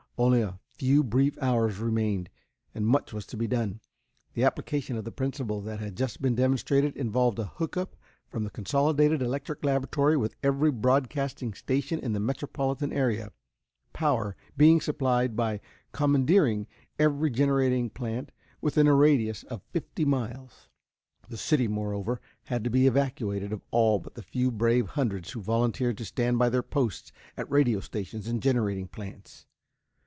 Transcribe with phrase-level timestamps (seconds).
[0.17, 2.29] Only a few brief hours remained,
[2.75, 3.79] and much was to be done.
[4.35, 7.95] The application of the principle that had just been demonstrated involved a hook up
[8.27, 13.31] from the Consolidated Electric laboratory with every broadcasting station in the metropolitan area,
[13.93, 15.59] power being supplied by
[15.91, 16.67] commandeering
[16.99, 18.31] every generating plant
[18.61, 20.69] within a radius of fifty miles.
[21.29, 25.41] The city, moreover, had to be evacuated of all but the few brave hundreds who
[25.41, 29.47] volunteered to stand by their posts at radio stations and generating plants.